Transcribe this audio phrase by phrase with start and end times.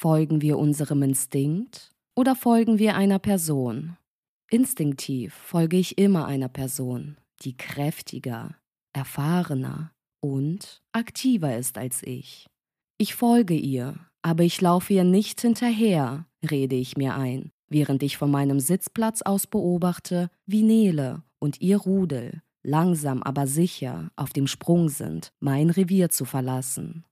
[0.00, 3.96] Folgen wir unserem Instinkt oder folgen wir einer Person?
[4.48, 8.54] Instinktiv folge ich immer einer Person, die kräftiger,
[8.92, 9.90] erfahrener
[10.20, 12.46] und aktiver ist als ich.
[12.96, 18.18] Ich folge ihr, aber ich laufe ihr nicht hinterher, rede ich mir ein, während ich
[18.18, 24.46] von meinem Sitzplatz aus beobachte, wie Nele und ihr Rudel langsam aber sicher auf dem
[24.46, 27.04] Sprung sind, mein Revier zu verlassen.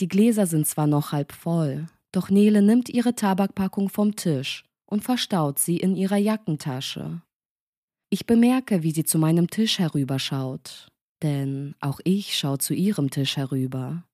[0.00, 5.04] Die Gläser sind zwar noch halb voll, doch Nele nimmt ihre Tabakpackung vom Tisch und
[5.04, 7.22] verstaut sie in ihrer Jackentasche.
[8.10, 10.88] Ich bemerke, wie sie zu meinem Tisch herüberschaut,
[11.22, 14.04] denn auch ich schaue zu ihrem Tisch herüber.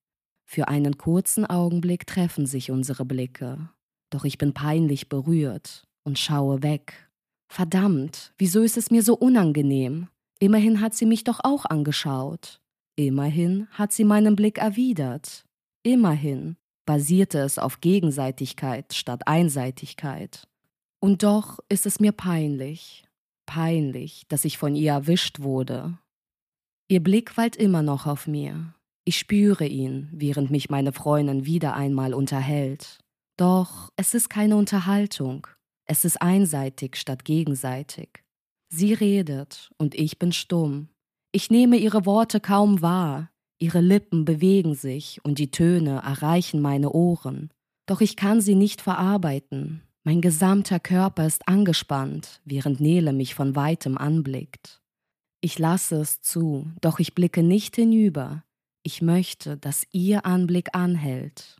[0.45, 3.69] Für einen kurzen Augenblick treffen sich unsere Blicke,
[4.09, 7.09] doch ich bin peinlich berührt und schaue weg.
[7.47, 10.09] Verdammt, wieso ist es mir so unangenehm?
[10.39, 12.59] Immerhin hat sie mich doch auch angeschaut.
[12.97, 15.45] Immerhin hat sie meinen Blick erwidert.
[15.83, 20.47] Immerhin basierte es auf Gegenseitigkeit statt Einseitigkeit.
[20.99, 23.05] Und doch ist es mir peinlich,
[23.45, 25.97] peinlich, dass ich von ihr erwischt wurde.
[26.87, 28.73] Ihr Blick weilt immer noch auf mir.
[29.05, 32.99] Ich spüre ihn, während mich meine Freundin wieder einmal unterhält.
[33.37, 35.47] Doch es ist keine Unterhaltung.
[35.85, 38.23] Es ist einseitig statt gegenseitig.
[38.69, 40.89] Sie redet und ich bin stumm.
[41.31, 43.29] Ich nehme ihre Worte kaum wahr.
[43.59, 47.49] Ihre Lippen bewegen sich und die Töne erreichen meine Ohren.
[47.85, 49.81] Doch ich kann sie nicht verarbeiten.
[50.03, 54.81] Mein gesamter Körper ist angespannt, während Nele mich von weitem anblickt.
[55.41, 58.43] Ich lasse es zu, doch ich blicke nicht hinüber.
[58.83, 61.57] Ich möchte, dass ihr Anblick anhält.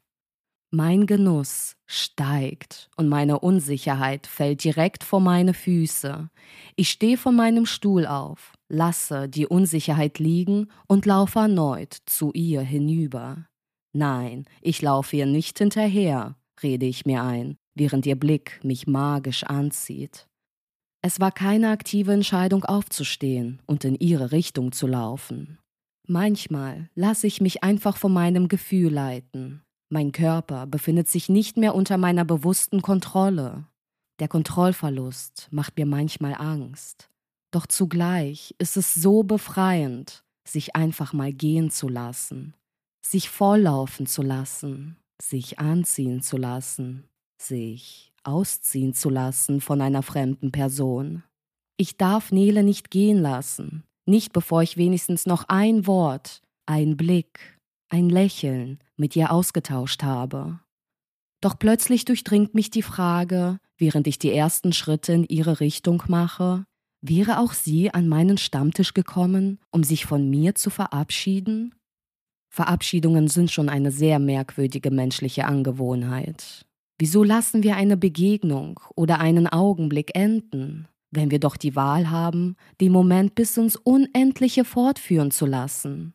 [0.76, 6.30] Mein Genuss steigt und meine Unsicherheit fällt direkt vor meine Füße.
[6.76, 12.60] Ich stehe von meinem Stuhl auf, lasse die Unsicherheit liegen und laufe erneut zu ihr
[12.60, 13.48] hinüber.
[13.94, 19.46] Nein, ich laufe ihr nicht hinterher, rede ich mir ein, während ihr Blick mich magisch
[19.46, 20.28] anzieht.
[21.02, 25.58] Es war keine aktive Entscheidung aufzustehen und in ihre Richtung zu laufen.
[26.06, 29.65] Manchmal lasse ich mich einfach von meinem Gefühl leiten
[29.96, 33.66] mein Körper befindet sich nicht mehr unter meiner bewussten Kontrolle.
[34.20, 37.10] Der Kontrollverlust macht mir manchmal Angst.
[37.52, 42.56] Doch zugleich ist es so befreiend, sich einfach mal gehen zu lassen,
[43.02, 47.06] sich volllaufen zu lassen, sich anziehen zu lassen,
[47.42, 51.24] sich ausziehen zu lassen von einer fremden Person.
[51.78, 57.55] Ich darf Nele nicht gehen lassen, nicht bevor ich wenigstens noch ein Wort, ein Blick,
[57.96, 60.60] ein Lächeln mit ihr ausgetauscht habe.
[61.40, 66.66] Doch plötzlich durchdringt mich die Frage, während ich die ersten Schritte in ihre Richtung mache,
[67.02, 71.74] wäre auch sie an meinen Stammtisch gekommen, um sich von mir zu verabschieden?
[72.50, 76.66] Verabschiedungen sind schon eine sehr merkwürdige menschliche Angewohnheit.
[76.98, 82.58] Wieso lassen wir eine Begegnung oder einen Augenblick enden, wenn wir doch die Wahl haben,
[82.82, 86.14] den Moment bis ins Unendliche fortführen zu lassen?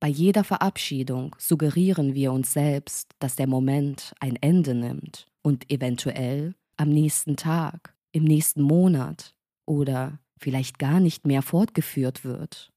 [0.00, 6.54] Bei jeder Verabschiedung suggerieren wir uns selbst, dass der Moment ein Ende nimmt und eventuell
[6.76, 9.34] am nächsten Tag, im nächsten Monat
[9.66, 12.70] oder vielleicht gar nicht mehr fortgeführt wird.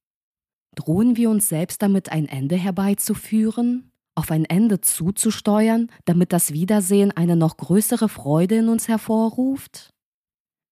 [0.75, 7.11] Drohen wir uns selbst damit ein Ende herbeizuführen, auf ein Ende zuzusteuern, damit das Wiedersehen
[7.11, 9.93] eine noch größere Freude in uns hervorruft?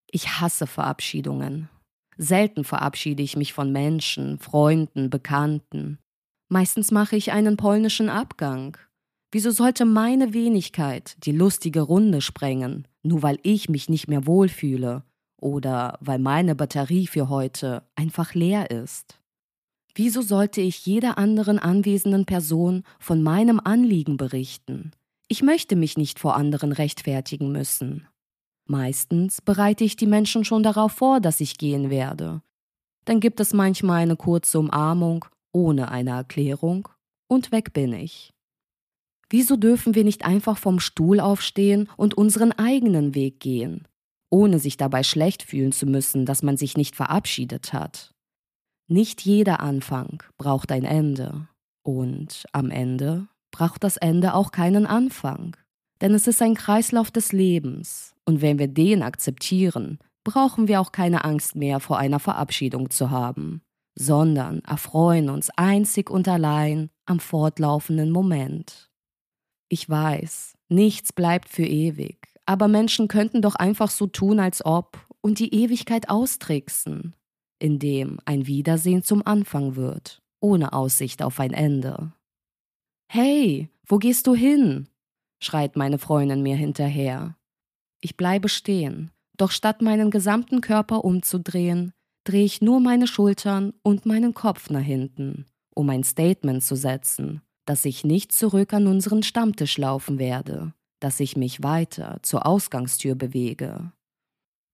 [0.09, 1.69] Ich hasse Verabschiedungen.
[2.17, 5.99] Selten verabschiede ich mich von Menschen, Freunden, Bekannten.
[6.47, 8.77] Meistens mache ich einen polnischen Abgang.
[9.31, 15.03] Wieso sollte meine Wenigkeit die lustige Runde sprengen, nur weil ich mich nicht mehr wohlfühle
[15.41, 19.19] oder weil meine Batterie für heute einfach leer ist?
[19.95, 24.91] Wieso sollte ich jeder anderen anwesenden Person von meinem Anliegen berichten?
[25.27, 28.07] Ich möchte mich nicht vor anderen rechtfertigen müssen.
[28.67, 32.41] Meistens bereite ich die Menschen schon darauf vor, dass ich gehen werde.
[33.05, 36.89] Dann gibt es manchmal eine kurze Umarmung ohne eine Erklärung
[37.27, 38.33] und weg bin ich.
[39.29, 43.87] Wieso dürfen wir nicht einfach vom Stuhl aufstehen und unseren eigenen Weg gehen,
[44.29, 48.13] ohne sich dabei schlecht fühlen zu müssen, dass man sich nicht verabschiedet hat?
[48.87, 51.47] Nicht jeder Anfang braucht ein Ende
[51.81, 55.55] und am Ende braucht das Ende auch keinen Anfang.
[56.01, 60.91] Denn es ist ein Kreislauf des Lebens und wenn wir den akzeptieren, brauchen wir auch
[60.91, 63.61] keine Angst mehr vor einer Verabschiedung zu haben
[63.95, 68.91] sondern erfreuen uns einzig und allein am fortlaufenden Moment.
[69.69, 74.99] Ich weiß, nichts bleibt für ewig, aber Menschen könnten doch einfach so tun, als ob
[75.21, 77.15] und die Ewigkeit austricksen,
[77.57, 82.13] indem ein Wiedersehen zum Anfang wird, ohne Aussicht auf ein Ende.
[83.07, 84.87] Hey, wo gehst du hin?
[85.39, 87.37] schreit meine Freundin mir hinterher.
[88.01, 91.93] Ich bleibe stehen, doch statt meinen gesamten Körper umzudrehen,
[92.25, 97.41] drehe ich nur meine Schultern und meinen Kopf nach hinten, um ein Statement zu setzen,
[97.65, 103.15] dass ich nicht zurück an unseren Stammtisch laufen werde, dass ich mich weiter zur Ausgangstür
[103.15, 103.91] bewege.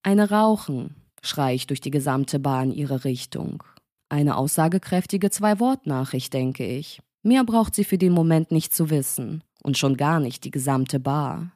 [0.04, 3.64] Eine Rauchen, schreie ich durch die gesamte Bar in ihre Richtung.
[4.10, 7.02] Eine aussagekräftige Zwei-Wort-Nachricht, denke ich.
[7.24, 11.00] Mehr braucht sie für den Moment nicht zu wissen, und schon gar nicht die gesamte
[11.00, 11.52] Bar.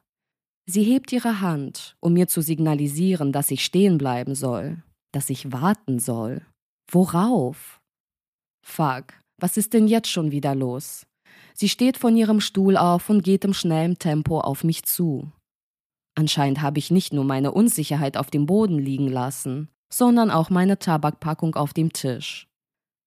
[0.66, 4.82] Sie hebt ihre Hand, um mir zu signalisieren, dass ich stehen bleiben soll,
[5.12, 6.42] dass ich warten soll.
[6.90, 7.80] Worauf?
[8.66, 11.06] Fuck, was ist denn jetzt schon wieder los?
[11.54, 15.30] Sie steht von ihrem Stuhl auf und geht im schnellen Tempo auf mich zu.
[16.14, 20.78] Anscheinend habe ich nicht nur meine Unsicherheit auf dem Boden liegen lassen, sondern auch meine
[20.78, 22.48] Tabakpackung auf dem Tisch.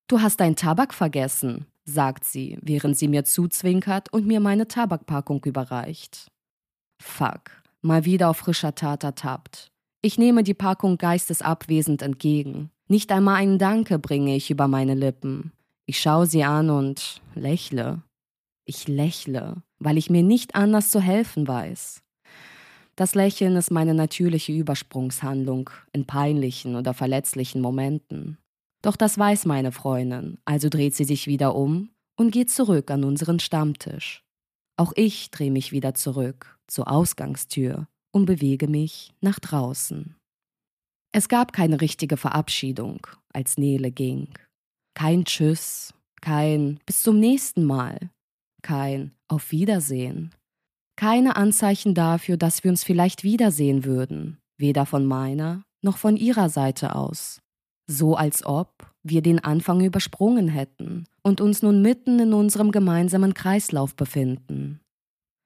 [0.08, 5.44] Du hast dein Tabak vergessen, sagt sie, während sie mir zuzwinkert und mir meine Tabakpackung
[5.46, 6.28] überreicht.
[7.02, 9.72] Fuck, mal wieder auf frischer Tat ertappt.
[10.02, 12.72] Ich nehme die Packung geistesabwesend entgegen.
[12.88, 15.52] Nicht einmal einen Danke bringe ich über meine Lippen.
[15.86, 18.02] Ich schaue sie an und lächle.
[18.64, 22.02] Ich lächle, weil ich mir nicht anders zu helfen weiß.
[22.96, 28.38] Das Lächeln ist meine natürliche Übersprungshandlung in peinlichen oder verletzlichen Momenten.
[28.82, 33.04] Doch das weiß meine Freundin, also dreht sie sich wieder um und geht zurück an
[33.04, 34.24] unseren Stammtisch.
[34.78, 40.16] Auch ich drehe mich wieder zurück zur Ausgangstür und bewege mich nach draußen.
[41.12, 44.30] Es gab keine richtige Verabschiedung, als Nele ging.
[44.94, 48.12] Kein Tschüss, kein bis zum nächsten Mal,
[48.62, 50.36] kein Auf Wiedersehen.
[50.96, 56.50] Keine Anzeichen dafür, dass wir uns vielleicht wiedersehen würden, weder von meiner noch von ihrer
[56.50, 57.42] Seite aus.
[57.88, 63.34] So als ob wir den Anfang übersprungen hätten und uns nun mitten in unserem gemeinsamen
[63.34, 64.82] Kreislauf befinden.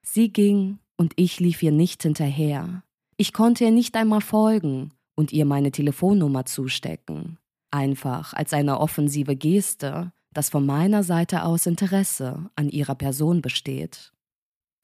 [0.06, 2.84] Sie ging und ich lief ihr nicht hinterher.
[3.18, 7.38] Ich konnte ihr nicht einmal folgen und ihr meine Telefonnummer zustecken.
[7.72, 14.12] Einfach als eine offensive Geste, dass von meiner Seite aus Interesse an ihrer Person besteht.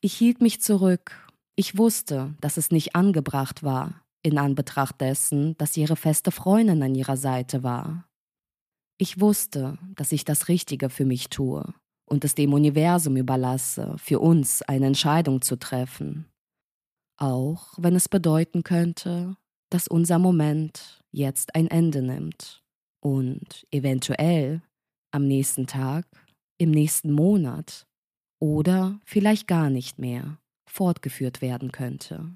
[0.01, 1.27] Ich hielt mich zurück.
[1.55, 6.95] Ich wusste, dass es nicht angebracht war, in Anbetracht dessen, dass ihre feste Freundin an
[6.95, 8.05] ihrer Seite war.
[8.97, 11.73] Ich wusste, dass ich das Richtige für mich tue
[12.09, 16.25] und es dem Universum überlasse, für uns eine Entscheidung zu treffen.
[17.17, 19.35] Auch wenn es bedeuten könnte,
[19.69, 22.63] dass unser Moment jetzt ein Ende nimmt
[23.01, 24.61] und eventuell
[25.11, 26.05] am nächsten Tag,
[26.57, 27.87] im nächsten Monat
[28.39, 32.31] oder vielleicht gar nicht mehr fortgeführt werden könnte.